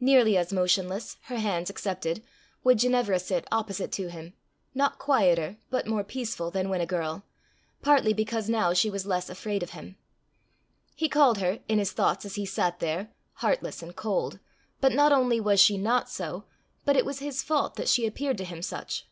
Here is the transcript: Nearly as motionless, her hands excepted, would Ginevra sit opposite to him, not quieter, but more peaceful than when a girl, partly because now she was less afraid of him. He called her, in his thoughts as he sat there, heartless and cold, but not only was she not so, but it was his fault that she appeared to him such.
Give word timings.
Nearly 0.00 0.38
as 0.38 0.50
motionless, 0.50 1.18
her 1.24 1.36
hands 1.38 1.68
excepted, 1.68 2.22
would 2.64 2.78
Ginevra 2.78 3.18
sit 3.18 3.44
opposite 3.52 3.92
to 3.92 4.08
him, 4.08 4.32
not 4.74 4.98
quieter, 4.98 5.58
but 5.68 5.86
more 5.86 6.02
peaceful 6.02 6.50
than 6.50 6.70
when 6.70 6.80
a 6.80 6.86
girl, 6.86 7.26
partly 7.82 8.14
because 8.14 8.48
now 8.48 8.72
she 8.72 8.88
was 8.88 9.04
less 9.04 9.28
afraid 9.28 9.62
of 9.62 9.72
him. 9.72 9.98
He 10.96 11.06
called 11.06 11.36
her, 11.36 11.60
in 11.68 11.78
his 11.78 11.92
thoughts 11.92 12.24
as 12.24 12.36
he 12.36 12.46
sat 12.46 12.80
there, 12.80 13.10
heartless 13.34 13.82
and 13.82 13.94
cold, 13.94 14.38
but 14.80 14.92
not 14.94 15.12
only 15.12 15.38
was 15.38 15.60
she 15.60 15.76
not 15.76 16.08
so, 16.08 16.46
but 16.86 16.96
it 16.96 17.04
was 17.04 17.18
his 17.18 17.42
fault 17.42 17.74
that 17.74 17.88
she 17.90 18.06
appeared 18.06 18.38
to 18.38 18.46
him 18.46 18.62
such. 18.62 19.06